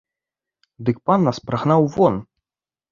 [0.87, 2.13] Дык пан нас прагнаў вон.